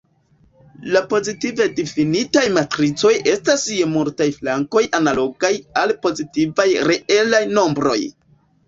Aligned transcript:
La 0.93 1.01
pozitive 1.11 1.67
difinitaj 1.81 2.43
matricoj 2.57 3.13
estas 3.35 3.67
je 3.77 3.87
multaj 3.93 4.29
flankoj 4.41 4.85
analogaj 5.03 5.55
al 5.85 5.99
pozitivaj 6.09 6.71
reelaj 6.93 7.49
nombroj. 7.59 8.01